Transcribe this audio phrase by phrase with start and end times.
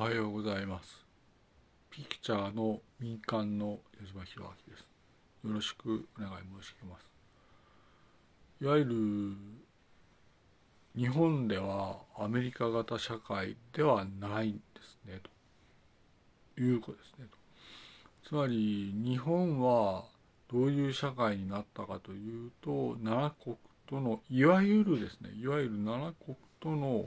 [0.00, 1.04] おはようございます。
[1.90, 4.88] ピクチャーの民間の矢島弘明です。
[5.44, 7.04] よろしくお願い申し上げます。
[8.62, 9.36] いわゆ
[10.96, 15.20] る日本ではアメリカ型社会ではないんですね
[16.56, 17.36] ということですねと。
[18.26, 20.04] つまり日本は
[20.50, 23.56] どういう社会になったかというと7国
[23.86, 27.06] とのいわゆるですねいわゆる7国との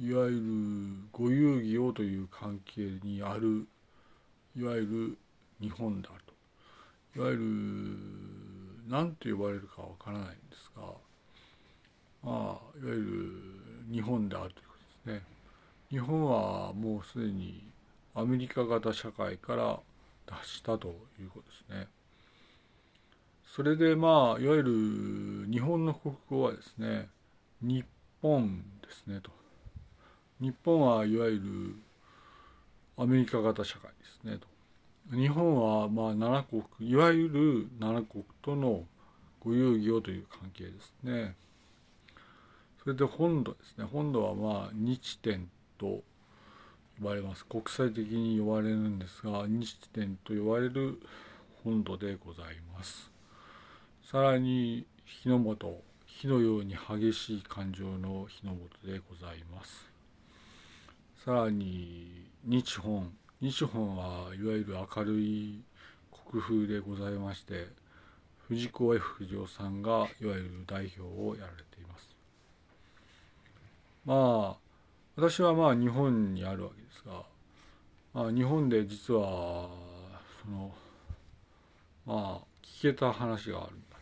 [0.00, 3.66] いわゆるご遊戯をという関係にある
[4.56, 5.18] いわゆる
[5.60, 6.32] 日本であると。
[7.14, 7.42] いわゆる
[8.88, 10.82] 何と呼ばれるかわからないんですが
[12.22, 12.94] まあいわゆ
[13.90, 15.26] る日本であるということですね。
[15.90, 17.62] 日本はもうすでに
[18.14, 19.78] アメリカ型社会から
[20.26, 20.88] 脱したと
[21.20, 21.88] いうことですね。
[23.44, 27.08] それでまあいわゆる日本の国語はですね
[27.60, 27.84] 日
[28.22, 29.41] 本ですねと。
[30.42, 31.76] 日本はいわゆる
[32.96, 35.16] アメリカ型社会ですねと。
[35.16, 38.82] 日本はまあ7国いわゆる7国との
[39.38, 41.36] ご遊戯をという関係ですね。
[42.82, 43.84] それで本土ですね。
[43.84, 46.02] 本土はまあ日天と呼
[47.00, 47.46] ばれます。
[47.46, 51.00] 国際的に呼ばれるんですが日天と呼ばれる
[51.62, 53.12] 本土でございます。
[54.10, 59.91] さらに日の本火のように激しい感情の日の本でございます。
[61.24, 63.08] さらに日本
[63.40, 65.62] 日本はいわゆる明るい
[66.32, 67.68] 国風でございまして
[68.48, 72.16] 藤子 F 不二雄さんがいわゆる代表をやられています。
[74.04, 74.56] まあ
[75.14, 77.22] 私はまあ日本にあるわけですが、
[78.12, 79.68] まあ、日本で実は
[80.44, 80.72] その
[82.04, 83.96] まあ聞けた話があるんだ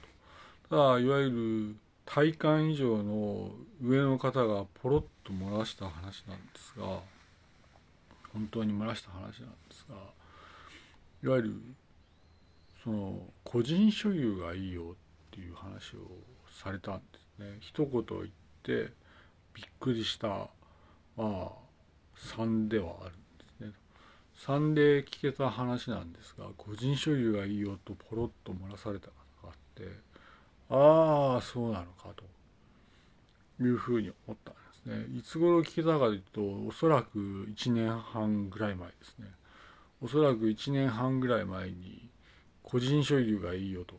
[0.70, 0.74] と。
[0.74, 1.76] ただいわゆる
[2.06, 3.50] 体感以上の
[3.82, 7.00] 上の方がポロッと漏らした話なんですが
[8.32, 9.34] 本当に漏らした話なんで
[9.70, 9.96] すが
[11.22, 11.54] いわゆる
[12.82, 14.94] その個人所有がいいよっ
[15.30, 15.98] ていう話を
[16.62, 17.02] されたんで
[17.36, 17.58] すね。
[17.60, 18.22] 一言言っ
[18.62, 18.92] て
[19.54, 20.48] びっくりしたま
[21.18, 21.48] あ
[22.16, 23.72] 3ではあるんですね。
[24.46, 30.00] 3で聞けた話なんですが個人所有がいいよとポロッと漏らされたことがあって
[30.70, 34.54] ああそうなのかというふうに思ったん
[34.86, 35.18] ですね。
[35.18, 39.28] いつ頃聞けたかというとおそらく1年半ぐらい前ですね。
[40.02, 42.08] おそらく1年半ぐらい前に
[42.62, 43.94] 個人所有がいいよと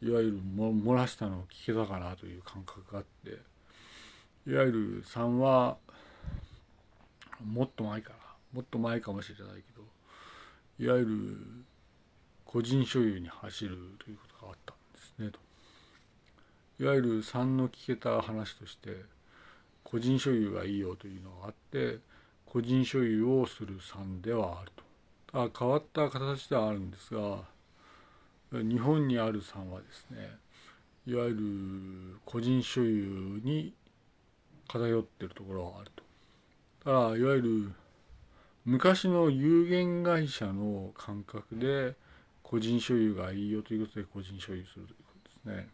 [0.00, 3.38] いわゆる漏らしたのを聞けたかなという感覚があって
[4.50, 5.76] いわゆる3は
[7.44, 8.16] もっと前から
[8.52, 9.82] もっと前かもしれないけど
[10.84, 11.64] いわゆる
[12.44, 15.38] 個人所有に走るということがあったんですねと。
[16.82, 18.90] いわゆる3の聞けた話として
[19.84, 21.98] 個人所有がいいよというのがあって
[22.46, 24.82] 個人所有をする3ではあると。
[25.32, 27.44] ただ変わった形ではあるんですが
[28.52, 30.36] 日本にある3はですね
[31.06, 33.74] いわゆる個人所有に
[34.68, 36.02] 偏ってるところがあると。
[36.84, 37.72] ただいわゆる
[38.64, 41.94] 昔の有限会社の感覚で
[42.42, 45.12] 個人所有がいいよということで個人所有するというこ
[45.44, 45.68] とですね。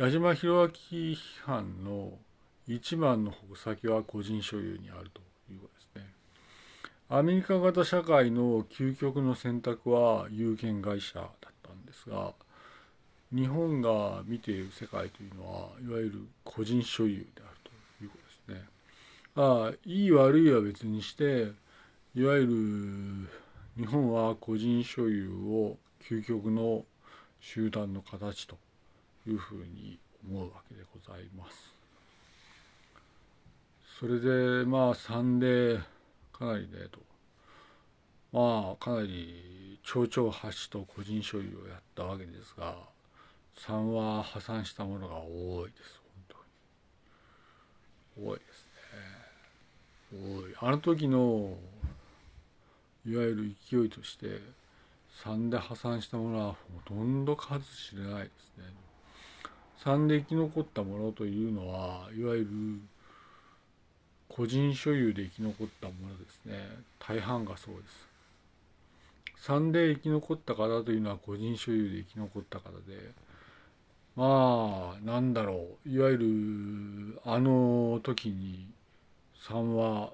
[0.00, 2.14] 矢島弘明批判の
[2.66, 5.20] 一番の矛先は個人所有にあると
[5.52, 6.10] いうことですね
[7.10, 11.28] アメリカ型社会の究極の選択は有限会社だっ
[11.62, 12.32] たんですが
[13.30, 17.56] 日本が見ている世界というのはいわゆる個人所有である
[17.98, 18.16] というこ
[18.46, 18.68] とですね。
[19.36, 21.52] ああいい悪いは別にして
[22.14, 23.26] いわゆ
[23.76, 26.86] る日本は個人所有を究極の
[27.38, 28.56] 集団の形と
[29.26, 29.98] いうふうに
[30.28, 31.74] 思うわけでございます。
[33.98, 35.80] それでまあ3で
[36.32, 37.00] かなりねと。
[38.32, 40.38] まあかなり町長橋
[40.70, 42.76] と個人所有をやったわけですが
[43.58, 46.38] 3は破産したものが多いです本
[48.14, 48.28] 当に。
[48.28, 48.68] 多いです
[50.12, 50.40] ね。
[50.42, 50.54] 多い。
[50.60, 51.56] あの時の
[53.06, 54.40] いわゆる勢いとして
[55.24, 56.56] 3で破産したものはほ
[56.86, 58.64] とんど数知れないですね。
[59.84, 62.48] 3で生き残ったものというのはいわゆる
[64.28, 66.54] 個人所有で生き残ったものですね。
[66.98, 69.48] 大半がそうです。
[69.48, 73.12] 3で生き残った方というのは個人所有で生き残った方で。
[74.16, 75.88] まあなんだろう。
[75.88, 78.68] いわゆるあの時に
[79.42, 80.12] 3は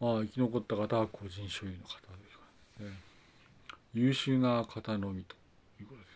[0.00, 2.98] まあ生き残った方は個人所有の方というかね。
[3.94, 5.36] 優秀な方のみと
[5.80, 6.13] いうことです。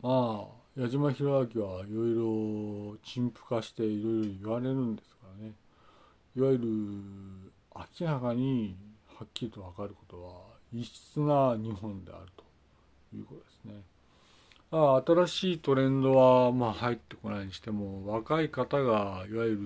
[0.00, 5.52] まあ矢島弘明はいろいろ陳腐化していろいろ言われるんですからね
[6.36, 6.64] いわゆる
[8.00, 8.76] 明らかに
[9.18, 10.32] はっきりと分かることは
[10.72, 12.44] 異質な日本であると
[13.16, 13.82] いうことですね。
[14.70, 19.58] あ新しいトレンドはまあ入ってこないにしても若い方がいわゆる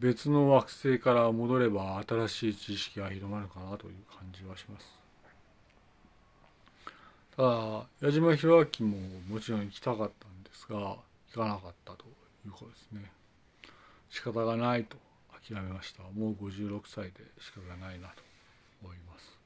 [0.00, 5.03] 別の惑星から戻れば新しい知識が広まるかなという感じはします。
[7.36, 8.96] ただ矢島弘明も
[9.28, 10.98] もちろん行きたかったんですが行
[11.34, 12.04] かなかったと
[12.46, 13.10] いうことですね。
[14.10, 14.96] 仕方がないと
[15.48, 16.02] 諦めました。
[16.02, 18.22] もう56歳で仕方がないなと
[18.82, 19.44] 思います。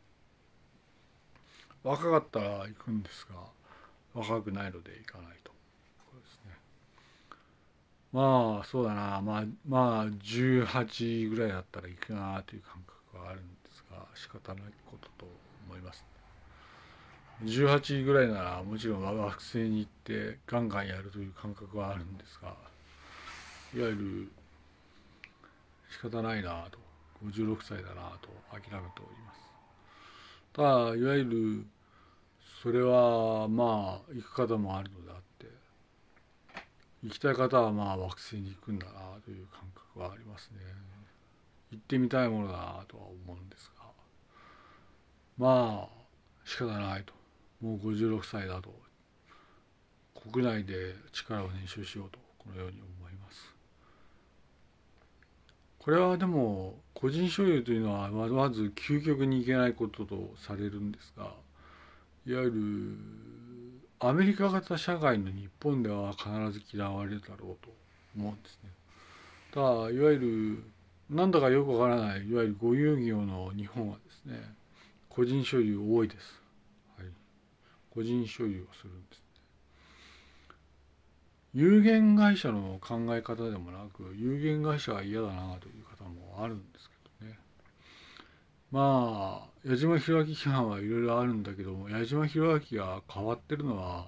[1.82, 3.37] 若かったら行くんですが
[4.14, 5.52] 若くないので行かないと
[6.11, 6.55] そうですね
[8.12, 12.82] まあそうだなまあまあ18ぐらいだったら行くなという感
[13.12, 15.31] 覚はあるんですが仕方ないことと
[15.69, 16.05] 思います、ね、
[17.44, 22.49] 18ぐらいならもちろん惑星に行ってガンガンやるという感覚はあるんですが
[23.75, 24.32] いわゆる
[25.90, 26.79] 仕方ないなと
[27.25, 29.40] 56歳だなと諦めております。
[30.52, 31.67] ただいわゆる
[32.62, 35.46] それはまあ行く方もあるのであって
[37.05, 38.93] 行きたい方はまあ惑星に行くんだな
[39.25, 40.58] という感覚はありますね。
[41.70, 43.85] 行ってみたいものだなとは思うんですが
[45.37, 45.88] まあ
[46.44, 47.17] 仕方ないと。
[47.60, 48.72] もう56歳だと
[50.31, 53.55] 国内で力を練習しようとこのように思います
[55.78, 61.32] これはでも個人所有というのはまず究極にいけないこととされるんですが
[62.26, 62.99] いわゆる
[64.00, 67.72] アメリカ型社会の日本では必ず嫌われるだろうと
[68.16, 68.70] 思うんですね。
[69.52, 70.64] ただいわゆる
[71.11, 74.54] なんだかよくわからないいわゆるご遊業の日本はですね
[75.08, 76.38] 個人所有多いです。
[77.98, 79.24] 個人所有をするんですね。
[81.52, 87.38] 有限会社の考え方でもなく有限会社は嫌だなという方もあるんですけどね。
[88.70, 94.06] まあ矢島弘明批判はいろいろあるんだけども矢島弘明が変わってるのは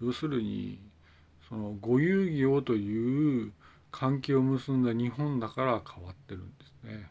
[0.00, 0.80] 要するに
[1.50, 3.52] そのご遊戯という
[3.90, 7.10] 関係を結んだ日本だから変わってるんですね。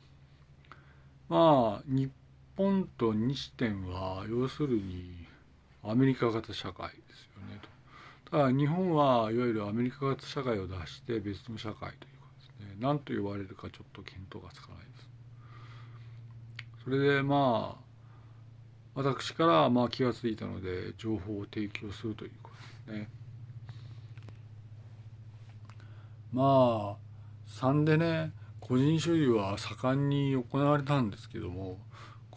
[1.29, 2.11] まあ日
[2.55, 5.26] 本と日点は要するに
[5.89, 8.31] アメリカ型社会ですよねと。
[8.31, 12.27] ただ日本はいわゆるアメリカ型社会を出して別の社会というこ
[12.59, 12.75] とですね。
[12.79, 15.09] 何と言われるかちょっと見当がつかないです。
[16.83, 17.87] それでまあ
[18.95, 22.51] 私からまあ気が付いたので情報を提供するというこ
[22.85, 23.09] とですね。
[26.33, 26.95] まあ
[27.47, 31.79] 3でね個人所有は盛んに行われたんですけども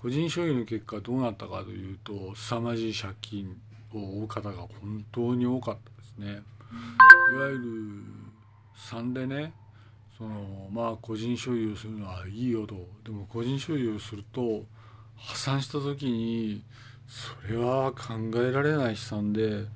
[0.00, 3.54] 個人所有の結果どうなったかというと凄まじい借金
[3.92, 6.42] を負う方が本当に多かったですね。
[7.34, 7.62] いわゆる
[8.76, 9.52] 3でね
[10.16, 14.64] そのまあ個人所有するのはいいよとでも個人所有すると
[15.16, 16.62] 破産した時に
[17.06, 19.66] それは考えられない悲惨で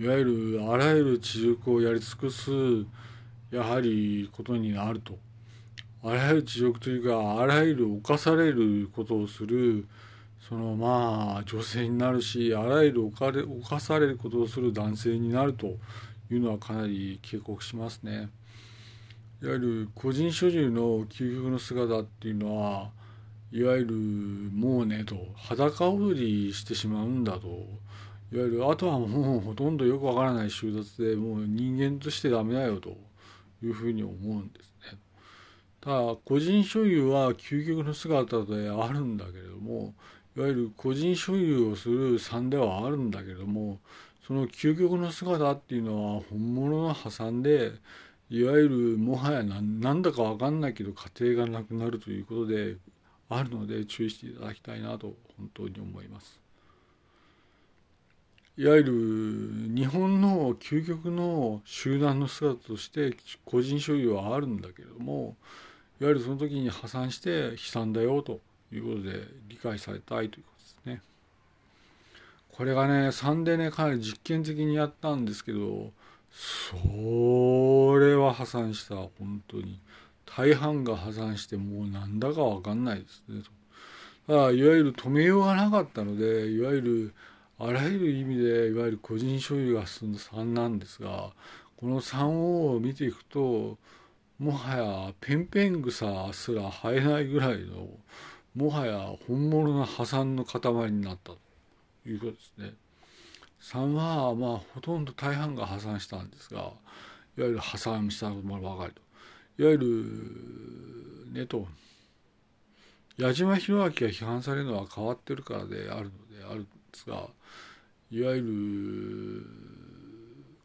[0.00, 2.50] いわゆるあらゆる知力をやり尽くす
[3.52, 5.16] やはりことになると
[6.02, 9.86] あらゆる知力というかあらゆる犯されることをする
[10.48, 15.76] そのまあ女性になるしあらゆる犯されることをする男性になると
[16.30, 18.30] いうのはかなり警告しますね。
[19.42, 22.90] いわゆる個人所有の究極の姿っていうのは
[23.52, 27.48] いわゆるもうねと裸踊りしてしまうんだと
[28.32, 32.96] いわゆるあとはもうほとんどよくわからない収奪でもう人間としてダメだよと
[33.62, 34.98] いうふうに思うんですね。
[35.80, 39.94] ただ個人所有は究極の姿であるんだけれども
[40.36, 43.78] いわゆる個人所有をする産ではあるんだけれども
[44.26, 47.72] その究極の姿っていうのは本物の破産で
[48.28, 52.76] いわゆるもはや何だか分かんないけど家庭がなくなるということで
[53.28, 56.40] あるので注意していただきたいなと本当に思います。
[58.56, 58.92] いわゆる
[59.74, 65.36] 日本の究極の集団の姿として個人所有はあるんだけれども
[66.00, 68.40] いわゆるその時に破産して悲惨だよと
[68.72, 71.02] いうことで理解されたいということですね。
[72.52, 75.92] これがね3でねかなり実験的にやったんですけど
[76.32, 78.96] それは破産した。
[78.96, 79.78] 本当に。
[80.36, 83.42] 大半が破産してもうなんだか分かんないですね
[84.26, 84.32] と。
[84.32, 87.14] だいわゆる止めようがなかったのでいわゆる
[87.58, 91.30] あらゆる意味でいわゆる個人所有が進んだ3なんですが
[91.76, 92.26] この3
[92.74, 93.76] を見ていくと
[94.40, 97.88] もはやペンペン草すら生えないぐらいの
[98.56, 101.38] もはや本物の破産の塊になったと
[102.06, 102.72] いうことですね。
[103.60, 106.72] 3はまあほとんど大半が破産したんですがいわ
[107.36, 109.02] ゆる破産したものばかりと
[109.62, 111.68] いわゆるねと
[113.18, 117.28] 矢島弘明が批判されるのは変わってるからであるのであるんですが
[118.10, 119.46] いわゆる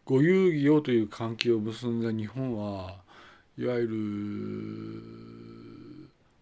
[0.05, 3.03] ご遊戯をという関係を結んだ日本は
[3.57, 3.95] いわゆる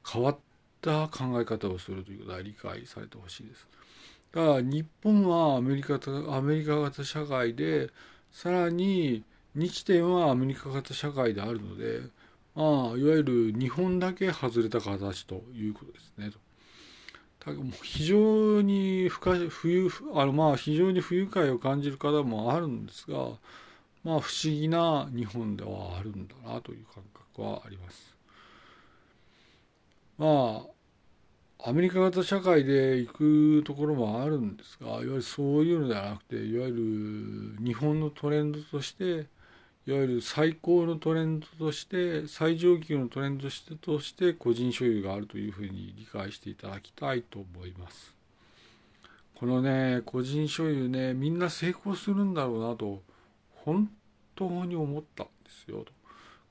[0.09, 0.37] 変わっ
[0.81, 3.67] た考え方をするということは理解されてほしいです。
[4.33, 7.89] だから日本はアメリカアメリカ型社会で
[8.31, 9.23] さらに
[9.55, 12.01] 日点はアメリカ型社会であるので
[12.55, 16.31] まあ、いわゆる日本だけ外れた形ということですね。
[17.81, 23.31] 非常に不可不あのまあ非常に不愉快を感じる方もあるんですが、
[24.03, 28.17] まあ、不思議な日本ではあるんだなという感覚はあります。
[30.17, 30.73] まあ
[31.65, 39.03] アメリカ型社会で行くところもあるんですがいわゆるそういうのではなくていわゆる日本のトレンドとして
[39.85, 48.13] いわゆる最高のトレンドとして最上級のトレンドとしてとして個人所有があるというふうに理解していただきたいと思います。
[49.35, 53.01] このね個人所有ねみんな成功するんだろうなと
[53.65, 53.89] 本
[54.35, 55.91] 当に思ったんですよと。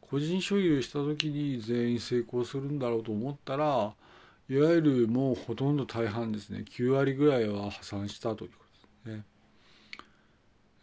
[0.01, 3.95] 個人所有した時に全員成功するんだろうと思ったら
[4.51, 8.57] いわゆるもうほとんど大半ですね9割ぐらいは破産したというこ
[9.05, 9.25] とですね。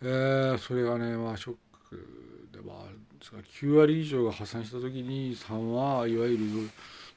[0.01, 1.55] えー、それがねまあショッ
[1.89, 6.69] クではあるんですが9割以上が破産した時に3はいわゆる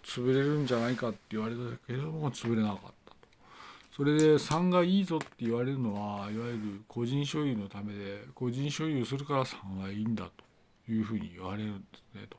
[0.05, 3.02] 潰れるんじゃないかって言われたけれども潰れなかった
[3.95, 10.31] それで3がいいぞって言われるのはいわゆる個人所有のためで個人所有するから3はいいんだ
[10.87, 12.39] というふうに言われるんですねと。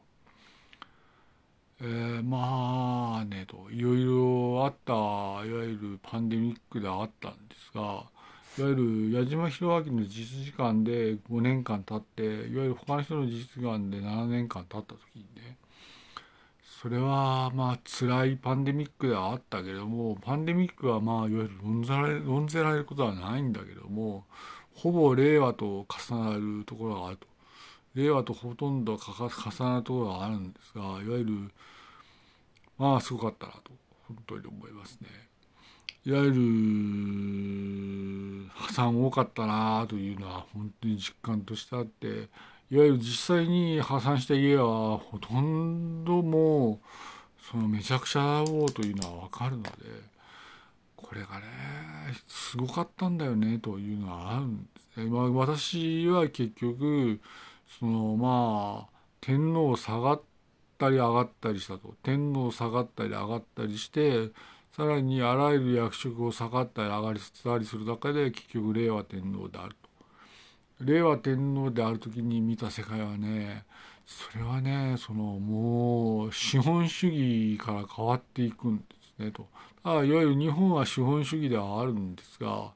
[1.81, 7.81] えー、まあねといろいろあったいわゆるパンデミックであったんですが
[8.57, 15.57] いわゆる矢島弘明の実時間で5年間経っていわゆる他の人の実時間で7年間経った時にね
[16.83, 24.25] それはまあ辛いパンデミックではあったけどもパンデミックはまあいわゆる論ぜられ論ぜられることはないんだけども
[24.75, 27.25] ほぼ令和と重なるところがあると
[27.95, 28.99] 令和とほとんど重
[29.63, 31.51] なるところがあるんですがいわゆる
[32.77, 33.71] まあすごかったなと
[34.09, 35.07] 本当に思いますね。
[36.05, 36.33] いわゆる
[38.55, 42.27] 破産多かったなというのは本当に実感としてあって
[42.73, 46.79] いわゆる実際に破産した家はほとんどもう
[47.51, 49.69] そのめちゃくちゃだろうというのは分かるので
[50.95, 51.43] これがね
[52.27, 55.05] すごかったんだよねというのはあるんですね。
[55.05, 57.21] まあ、私は結局
[57.79, 60.21] そのまあ天皇下がっ
[60.79, 64.29] たり上がったりしたと天皇下がったり上がったりして
[64.75, 69.75] さらにあらゆる役職を下がったり上がり下がりする中で結局令和天皇である。
[70.79, 73.65] 令和天皇である時に見た世界はね
[74.05, 78.83] それはねそのもう資本主義から変わっていくんで
[79.17, 79.47] すねと。
[79.83, 82.71] あいわゆる日本は資本主義ではあるんですが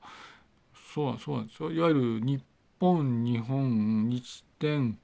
[0.94, 2.44] そうなんそうなんですよいわゆる日
[2.80, 4.98] 本日本日天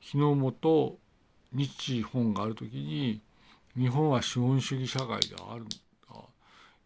[0.00, 0.98] 日の本
[1.52, 3.20] 日本がある時に
[3.76, 5.66] 日本は資本主義社会である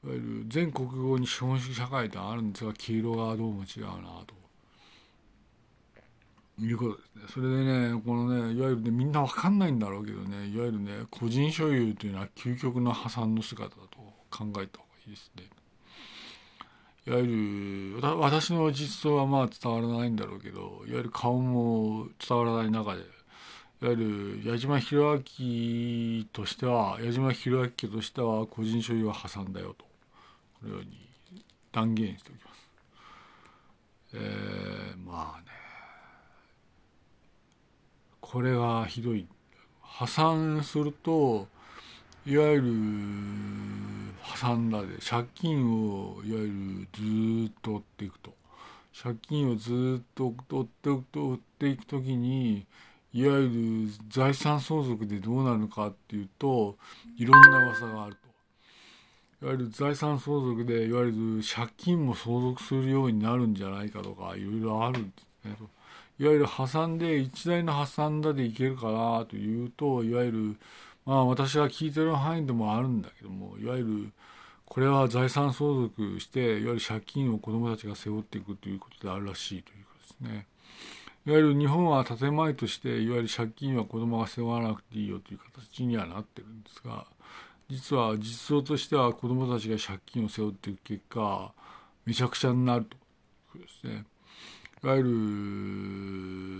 [0.02, 4.39] いわゆる全国語に資本主義社会であるんですが黄色がどうも違うなと。
[6.64, 7.22] いうことですね。
[7.34, 13.98] それでね、このね、いわゆるね、みんなわかんないんだろうけどね、いわゆるね、個人所有というのは究極の破産の姿だと
[14.30, 15.44] 考えた方がいいですね。
[17.06, 23.02] いわゆる、私の実相はまあ伝わらないんだろうけど、いわゆる顔も伝わらない中で、
[23.82, 29.86] いわゆる矢島弘明としては矢島弘明家としては個人所有は破産だよと
[30.60, 31.08] このように
[31.72, 32.68] 断言しておきます。
[34.12, 35.49] えー、まあね
[38.30, 39.26] これがひどい。
[39.82, 41.48] 破産すると
[42.24, 42.72] いわゆる
[44.22, 48.32] 破産だで借金をいわゆるずっと追っていくと。
[49.02, 52.66] 借金をずっと追っていくと追っていくときに
[53.12, 56.76] いわゆる財産相続でどうなるかっていうと
[57.16, 58.16] いろんな噂がある
[59.40, 59.46] と。
[59.46, 65.56] いわゆる財産相続でいわゆる借金も相続するようになるんじゃないかとかいろいろあるんですね。
[66.20, 70.56] いわゆる破産で一大の破産だでいけるかなというといわゆる
[71.06, 74.12] まあ私が聞いてる範囲でもあるんだけどもいわゆる
[74.66, 80.46] これは財産相続していわゆる借金を子どもたちが背負っていくということであるらしいということですね。
[81.26, 87.06] いわゆる日本は建前としていわゆる借金は子供が背負わなくていいよという形にはなってるんですが
[87.70, 91.52] 実は実相としては子供たちが借金を背負っていく結果
[92.04, 93.00] めちゃくちゃになるという
[93.52, 94.04] ことですね。
[94.82, 95.02] いわゆ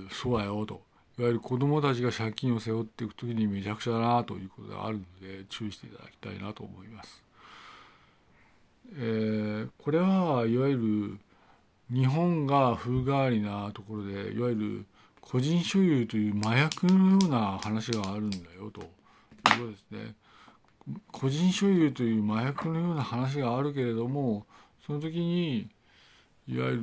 [0.09, 0.83] る、そうだよと。
[1.19, 7.23] いわゆる子供たちが借金を背負っていくときにめちゃくちゃだなということがあるので注意していただきたいなと思います。
[8.97, 11.19] えー、これはいわゆ
[11.91, 14.87] る日本が風変わりなところでいわゆる
[15.21, 18.87] 個人所有という麻薬のような話があるんだよという
[19.45, 20.15] ことですね。
[21.13, 24.47] 個人所有という麻薬のような話があるけれども
[24.87, 25.69] その時に
[26.49, 26.83] いわゆる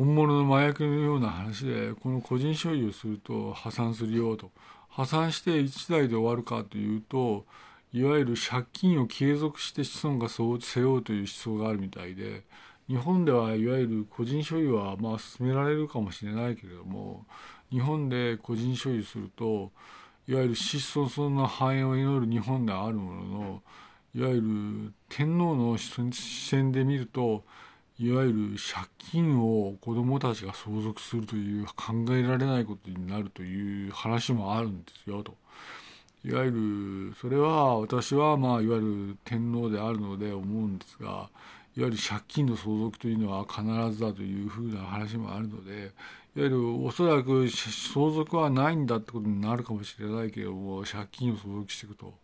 [0.00, 4.50] 本物の麻薬のような話でこの個人所有すると破産するよと。
[4.88, 7.44] 破産して一代で終わるかというと
[7.92, 12.44] いわゆる借金を継続して子孫が背負うという思想があるみたいで
[12.88, 17.26] 日本ではいわゆる個人所有はまあ進められるかもしれないけれども
[17.70, 19.70] 日本で個人所有すると
[20.26, 23.62] いわゆる子孫その繁栄を祈る日本ではあるものの
[24.14, 27.44] いわゆる天皇の視線で見ると
[28.00, 35.36] いわゆる借金を子どもたちが相続するという考えられないことになるという話もあるんですよと。
[36.24, 36.50] いわゆ
[37.10, 41.28] るそれは私はまあいわゆる天皇であるので思うんですが
[41.76, 43.62] いわゆる借金の相続というのは必
[43.94, 45.90] ずだというふうな話もあるのでいわ
[46.34, 52.14] ゆるおそらく相続はないんだってことになるかもしれないけれども借金を相続していくと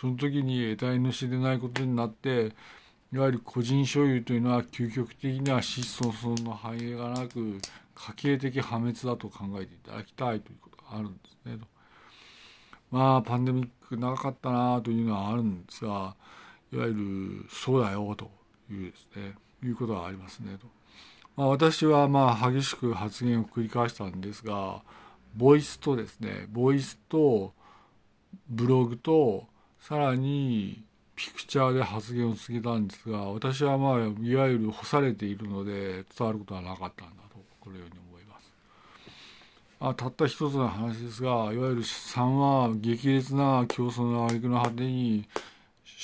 [0.00, 2.52] その時に得体主でないことになって
[3.12, 6.12] いわゆる個人所有というのは究極的には質素
[6.44, 7.58] の繁栄がなく
[7.94, 11.66] 家計的破滅だと考えていただきたいということがあるんですねと。
[12.90, 16.14] まあパンデミック長かったなというのはあるんですが
[16.72, 18.30] いわゆるそうだよと
[18.70, 20.66] いうですねいうことはありますねと。
[21.36, 24.82] まあ、私はまあ激しく発言を繰り返したんですが
[25.36, 27.52] ボイスとですねボイスと
[28.48, 29.46] ブログと
[29.80, 30.84] さらに
[31.20, 38.54] ピクチャーで発言を告げたんですが私はまあいわゆる干されているので伝わることはなかったんだとこのように思います。
[39.80, 45.28] あたった一つの話ですがいわゆる3は激烈な競争の挙句の果てに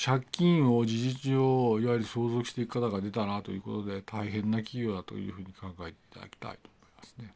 [0.04, 7.34] 借金を事実上いわゆる相続していく方が出たなということで大変な企業だというふうに考えていただきたいと思いますね。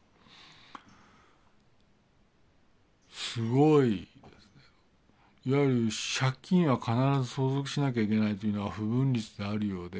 [3.09, 4.07] すごい
[5.43, 6.91] いわゆる借金は必
[7.27, 9.99] ず相続しなきゃいけないというのは不分率であるようで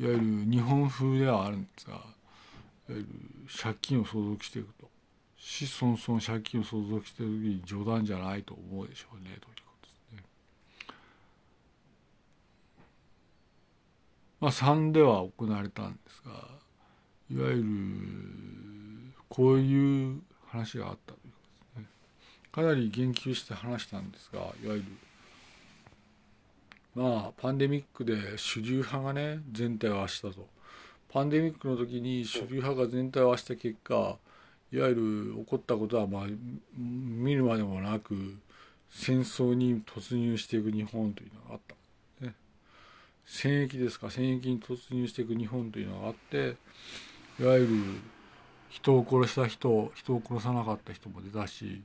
[0.00, 2.02] いわゆる日本風ではあるんですがいわ
[2.88, 3.06] ゆる
[3.56, 4.88] 借金を相続していくと
[5.36, 10.24] 子孫孫借金を相続している時に冗談じゃないと思うでしょうねということですね。
[14.40, 16.32] まあ3では行われたんですが
[17.30, 21.14] いわゆるこういう話があった
[22.52, 24.84] かなり言及して話したんですがいわゆる。
[26.94, 30.46] まあパンデミックで主流派がね全体を圧したと。
[31.10, 34.16] パンデミックの時に主流派が全体を圧した結果
[34.70, 36.26] いわゆる起こったことはまあ
[36.76, 38.36] 見るまでもなく
[38.90, 41.60] 戦争に突入していく日本というのがあっ
[42.20, 42.34] た、ね、
[43.24, 46.56] 戦役ですか戦役に突入していく日本というのがあって
[47.40, 47.68] いわゆる
[48.68, 51.80] 人を殺した人人を殺さなかった人も出たし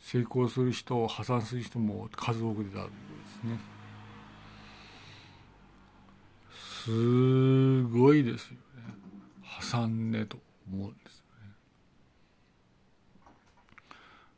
[0.00, 2.90] 成功する人破産する人も数多く出たんで
[3.26, 3.58] すね。
[6.84, 8.58] すごいですよね。
[9.42, 10.38] 破産ねと
[10.72, 11.52] 思うんですよね。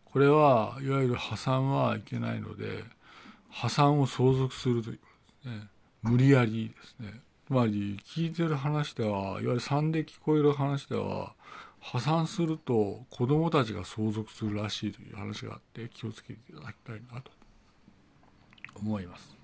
[0.04, 2.84] これはいわゆる破産はいけないので
[3.48, 5.06] 破産を相続するというこ
[5.44, 5.68] とですね。
[6.02, 7.20] 無理やりですね。
[7.46, 11.34] つまり聞いてる話ではいわゆる3で聞こえる話では
[11.82, 17.32] 破産すると子供たちが相続するらしいという話があって気をつけていただきたいなと
[18.76, 19.36] 思います。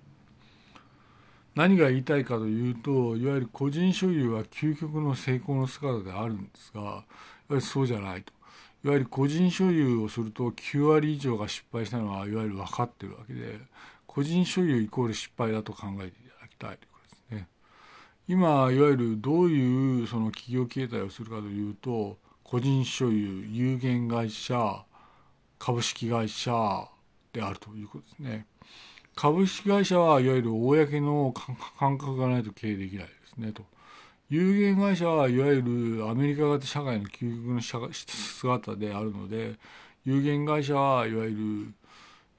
[1.56, 7.04] 何が言いたいかというといわゆる個人所有は究極の成功の姿であるんですがいわ
[7.50, 8.32] ゆるそうじゃないと。
[8.84, 13.58] いわゆる個人所有をすると9割以上が失敗したのはいわゆる分かってるわけで
[14.06, 17.48] 個人所有イコール失敗だと考えていただきたいということですね。
[18.28, 22.18] 今いわゆるどういうその企業形態をするかというと
[22.50, 24.82] 個人所有有限会社
[25.58, 26.88] 株式会社
[27.30, 28.46] であるということですね。
[29.14, 31.34] 株式会社はいわゆる公の
[31.78, 33.64] 感覚がないと経営できないですねと。
[34.30, 35.60] 有限会社はいわゆ
[35.96, 39.56] るアメリカ型社会の究極の姿であるので
[40.06, 41.74] 有限会社はいわゆる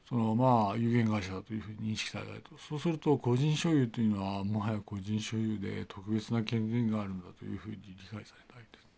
[0.07, 2.57] そのまあ有限会社だというふうに認識されると。
[2.57, 8.89] そうすると個人所有というのはもはや個人所有で特別な権限があるんだというふうに理解されたいです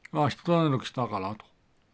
[0.13, 1.45] あ、人種の来たかなと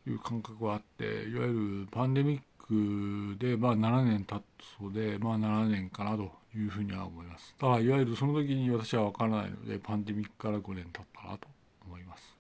[0.10, 4.44] いう感覚はあっていわゆるパンデミックで、まあ、7年経った
[4.80, 7.68] そうで、まあ、7年かなというふうには思いますた。
[7.68, 11.48] だいわゆるその時に私は分からないのでパンデミックから5年経ったなと
[11.86, 12.38] 思います。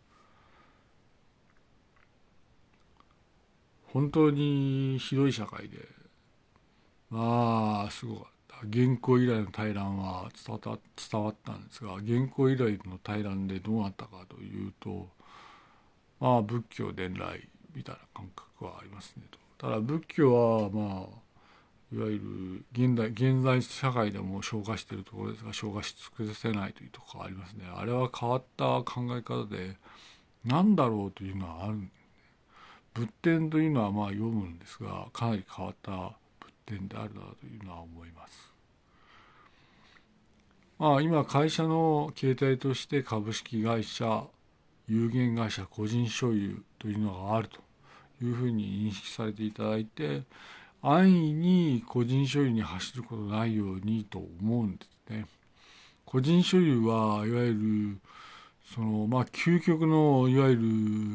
[3.93, 5.77] 本当にひどい社会で
[7.09, 10.79] まあすごかった原稿以来の対談は伝わ
[11.11, 15.07] 伝わったんですが原稿以来の対談でどうなったかというと
[16.19, 19.37] まあ仏教伝来みたいな感覚はありますねと。
[19.57, 21.27] ただ仏教はまあ
[21.93, 29.77] いわゆる現代現在社会でも消化しているところですが消化し尽くせないというところがありますねあれは変わった考え方で
[30.43, 31.79] 何だろうというのはある
[32.93, 35.91] 仏典というのはまあ読むんですがかなり変わった
[36.39, 38.51] 仏典であるなというのは思います
[40.77, 44.25] まあ今会社の形態として株式会社
[44.87, 47.59] 有限会社個人所有というのがあると
[48.23, 50.23] いうふうに認識されていただいて
[50.81, 55.25] 安易に個人所有に走ることないようにと思うんですね。
[56.05, 57.99] 個人所有はいわゆる
[58.73, 60.55] そのまあ究極のいわゆ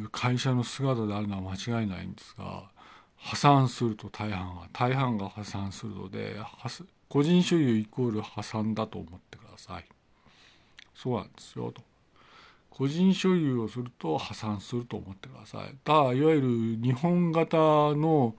[0.02, 2.64] る会社の姿であるのは間違いないんですが
[3.16, 6.36] 破産すると大半が大半が破産するので
[7.08, 9.84] 個人所有イコール破産だと思ってください。
[10.94, 11.91] そうなんですよと。
[12.74, 15.76] 個人所有をすると破産すると思ってください。
[15.84, 16.48] だいわゆる
[16.82, 18.34] 日本型の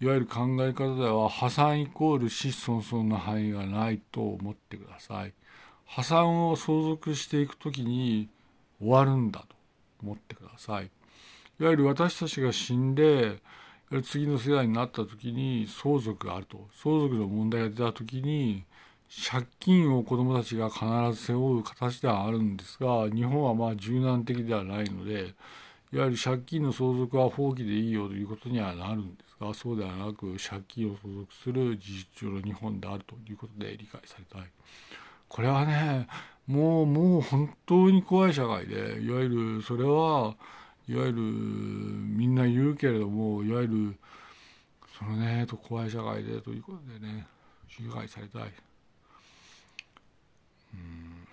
[0.00, 5.32] いわゆる考え方では破産イコール死損損の範囲がないと思ってください。
[5.86, 8.28] 破産を相続していくときに
[8.78, 9.56] 終わるんだと
[10.02, 10.90] 思ってください。
[11.60, 13.42] いわゆる私たちが死んで
[14.04, 18.64] 次の世代になった時に相続があると相続の問題が出た時に
[19.22, 25.34] 借金を子どもたちが必ず背負う形ではあるんですが日本はまあ柔軟的ではないので
[25.92, 34.50] いわゆる借金の相続は放棄でいいよということにはなるんですがそうではなく借金を相続する事実上の日本であるということで理解されたい。
[35.28, 36.08] これはね
[36.46, 40.34] もうもう本当に怖い社会でいわゆるそれは
[40.88, 43.96] いわゆるみんな言うけれどもいわゆる
[44.98, 47.26] そのねと怖い社会でということでね
[47.78, 48.73] 理解されたい。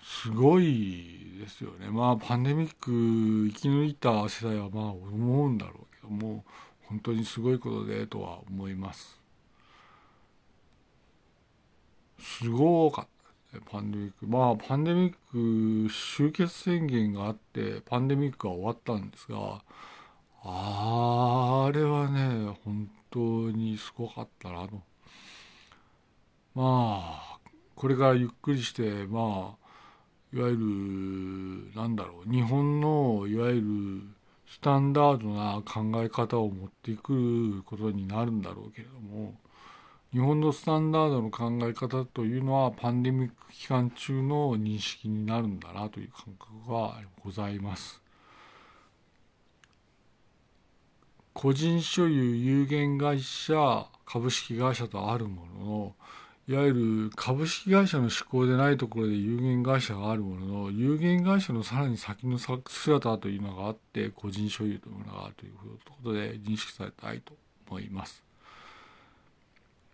[0.02, 1.88] すごいですよね。
[1.90, 6.44] まあパンデミック生き抜いた世代はまあ思うんだろうけども
[6.82, 9.20] 本当にすごいことでとは思います。
[12.18, 13.06] すごかっ
[13.52, 14.26] たパンデミック。
[14.26, 19.62] まあパンデミック終結宣言があってパンデミックは終わったんですが
[20.44, 23.18] あれはね本当
[23.50, 24.80] にすごかったなと。
[26.54, 27.31] まあ
[27.82, 34.02] これからゆっくりしてまあいわゆるなんだろう日本のいわゆる
[34.46, 37.12] スタンダードな考え方を持ってく
[37.56, 39.34] ることになるんだろうけれども
[40.12, 48.00] 日本のスタンダードの考え方というのはパンデミック期間中の認識になるんだなという感覚がございます。
[51.32, 55.94] 個人所有有限会社株式会社とあるものの
[56.48, 67.32] いわゆる株式会社の施行でないところで有限会社があるものの有限会社のさらに先の姿というのがあって個人所有というものがあるということで認識されたいと
[67.70, 68.24] 思います。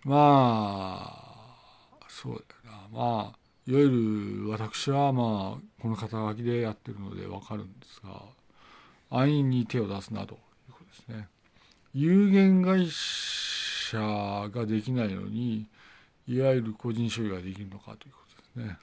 [0.05, 1.13] ま
[2.01, 3.89] あそうだよなまあいわゆ
[4.45, 8.23] る私はまあこの肩書きでやってるのでわかるんですが
[9.11, 10.37] 安易に手を出すなとい
[10.71, 11.29] うことですね。
[11.93, 15.67] 有限会社ができないのに
[16.29, 18.19] いわゆる個人所有ができるのかというこ
[18.55, 18.79] とですね。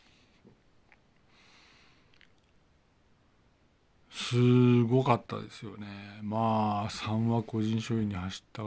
[4.10, 5.88] すごかったですよね。
[6.24, 8.64] まあ3は個人所有に走った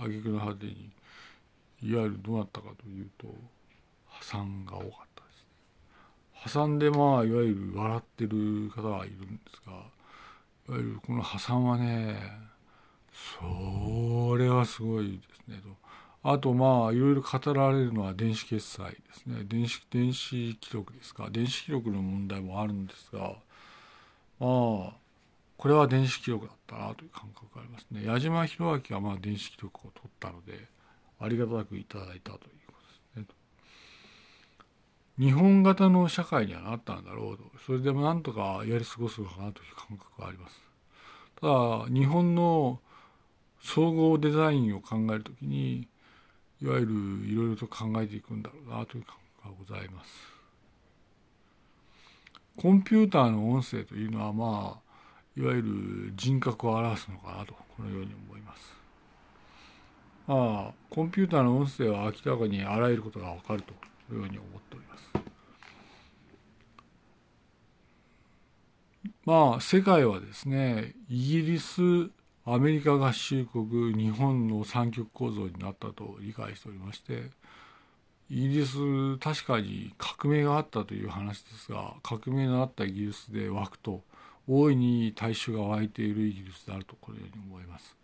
[0.00, 0.90] 挙句の果てに
[1.82, 3.26] いわゆるどうなったかというと
[4.08, 5.46] 破産が多かったですね。
[6.32, 12.16] 破産でまあいわゆる笑ってる方がいるんですがいわゆるこの破産はね
[13.12, 15.81] それはすごいですねと。
[16.24, 19.42] あとまあいろいろ語られるのは電子決済ですね。
[19.44, 21.28] 電子電子記録ですか。
[21.30, 23.20] 電子記録の問題もあるんですが
[24.38, 24.46] ま
[24.90, 24.92] あ
[25.56, 28.04] これは電子記録だったなという感覚がありますね。
[28.04, 30.66] 矢島弘明はまあ電子記録を取ったので
[31.20, 32.74] ありがたくいただいたというこ
[33.14, 33.36] とですね。
[35.18, 37.44] 日本型の社会にはなったんだろうと。
[37.66, 40.64] それでもなんとかやり過ごすのかなという感覚があります。
[41.40, 42.80] ただ日本の
[43.60, 45.88] 総合デザインを考えるときに
[46.62, 46.92] いわゆる
[47.26, 50.10] いろいろと考えていくんだろうなという感覚がございます。
[52.56, 54.92] コンピューターの音声というのはまあ
[55.36, 58.76] いわゆる人格を表すのかなとこのように思います。
[60.26, 63.72] まあ、コンピューターの音声は明らかにあらゆることがわかると
[64.14, 65.10] いうように思っております。
[69.24, 71.80] まあ、世界はですね、イギリス、
[72.44, 77.30] アメリカ合衆国、日本の三極構造になったと理解しておりまして、
[78.28, 84.02] イギリス、確かに革命があったという話ですが、革命のあったイギリスで湧くと、
[84.48, 87.96] 大いに大衆が湧いているイギリスであると、このように思います。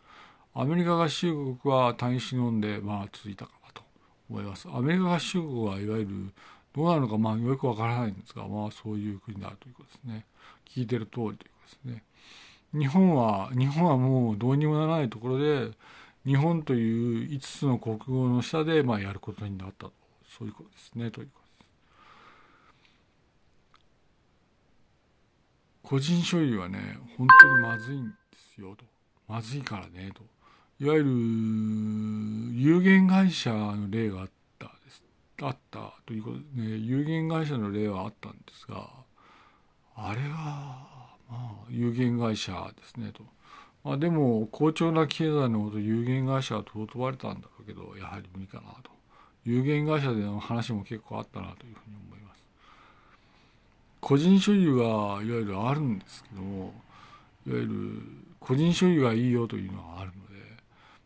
[0.54, 3.82] アメリカ合衆国は単子飲んで、まあ、続いたかなと
[4.30, 4.68] 思います。
[4.72, 6.32] アメリカ合衆国はいわゆる、
[6.76, 10.26] どうなのか、まあ、よくわからないんですが、まあ、そういう国であるということですね。
[10.64, 12.04] 聞いてる通りということですね。
[12.72, 15.70] 日本は、日本はもうどうにもならないところで、
[16.26, 19.92] 日本という5つの国語の下で、まあ、やることになったと。
[20.38, 21.48] そういうことですね、ということです。
[25.82, 28.14] 個人所有はね、本当にまずいんで
[28.54, 28.84] すよ、と。
[29.26, 30.22] まずいからね、と。
[30.80, 31.10] いわゆる、
[32.54, 35.02] 有限会社の例があったです。
[35.40, 38.90] あったということでね、有限会社の例はあったんですが、
[39.96, 40.97] あれは、
[41.70, 43.22] 有限会社ですねと。
[43.84, 48.90] まあ、でも、好調な経済のほど有限会社は尊ばれたんだろうけど、やはり無理かなと。
[49.44, 52.42] 有限会社での話も結構あったなというふうに思います。
[54.00, 56.74] 個人所有はいわゆるあるんですけども、
[57.46, 58.02] いわゆる
[58.40, 60.38] 個人所有がいいよというのはあるので、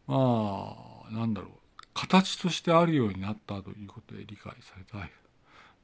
[0.07, 0.77] ま
[1.09, 1.51] あ、なんだろう、
[1.95, 5.11] 形としてあるようになったということで理解されたい。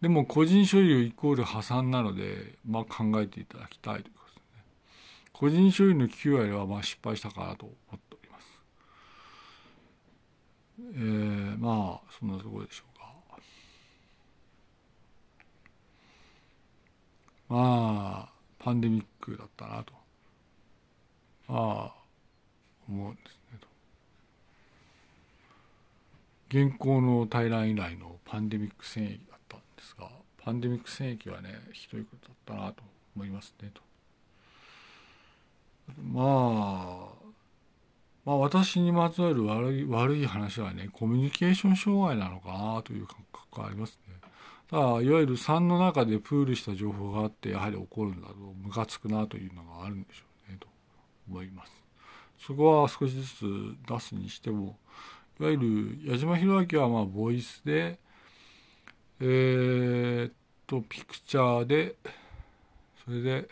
[0.00, 4.10] でも個人所有イコール破産なので、まあ、考えていただきたいと。
[5.38, 8.60] 個人所有の9割はまあ失敗したかなと思っております。
[10.80, 13.14] えー、まあそんなところでしょうか。
[17.48, 19.92] まあパンデミックだったなと
[21.46, 21.54] ま
[21.88, 21.94] あ
[22.88, 23.68] 思うんですねと。
[26.48, 30.10] 現行の大乱以来のパンデミック戦役だったんですが
[30.42, 32.82] パンデミック戦役はねひどいことだったなと
[33.14, 33.87] 思いますねと。
[36.02, 37.08] まあ
[38.24, 44.14] まあ私にまつわる悪い悪い話はねコミュニケーション障害なのかなという感覚がありますね。
[44.70, 50.68] だいわゆる3の中でプールした情報があってやはり起こるんだとムカつくなというのがあるんでしょうねと
[51.28, 51.72] 思います。
[52.38, 53.44] そこは少しずつ
[53.88, 54.78] 出すにしても
[55.40, 57.98] いわゆる矢島弘明はまあボイスで
[59.20, 60.32] えー、っ
[60.64, 61.96] と、ピクチャーで、
[63.04, 63.48] それで、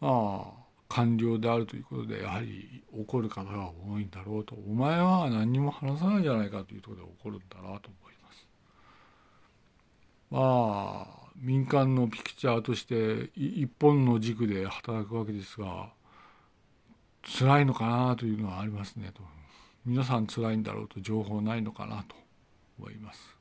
[0.00, 0.59] まあ、
[0.90, 4.56] 完了であるということで、やはり怒る方が多いんだろうと。
[4.56, 8.48] お前は何にも話さないじゃないかというところで怒るんだなと思います。
[10.30, 15.92] まあ、民間のピクチャーとして一本の軸で働くわけですが、
[17.22, 19.22] 辛いのかなというのはありますねと。
[19.86, 22.16] 皆さん辛いんだろうと情報ないのかなと
[22.80, 23.36] 思います。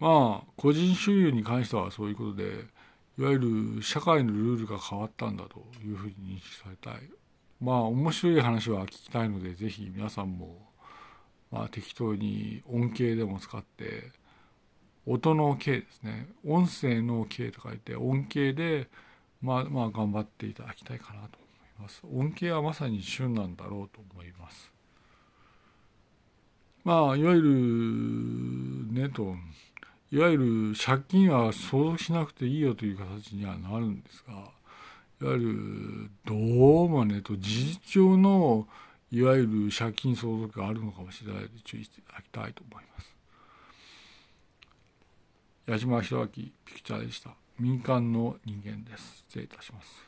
[0.00, 2.77] まあ個人所有に関してはそういうことで
[3.18, 3.38] いわゆ
[3.76, 7.10] る社会のルールが変わったんだというふうに認識されたい。
[7.60, 10.56] まあ面白い話は聞きたいのでぜひ皆さんも、
[11.50, 14.12] まあ、適当に音形でも使って
[15.04, 16.28] 音の形ですね。
[16.46, 18.88] 音声の形と書いて音形で
[19.42, 21.46] まあまあ頑張っていただきたいかなと思
[21.80, 22.02] います。
[22.12, 24.72] 音形はまさに旬なんだろうと思います。
[26.84, 29.34] まあいわゆるねと
[30.10, 34.34] いわゆる借金は相続しなくていいよという形にはなるんですが
[35.20, 38.66] いわゆるどうもねと事実上の
[39.10, 43.14] いわゆる借金相続があるのかもしれないので注意していただきたいと思います。
[45.66, 47.30] 矢島弘明ピクチャーでした。
[47.58, 49.24] 民間の人間です。
[49.28, 50.07] 失礼いたします。